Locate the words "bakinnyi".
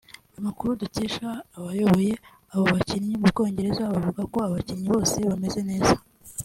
2.73-3.13